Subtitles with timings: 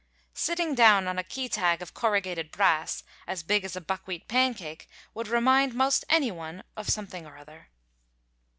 [0.33, 4.89] Sitting down on a key tag of corrugated brass, as big as a buckwheat pancake,
[5.13, 7.69] would remind most anyone of something or other.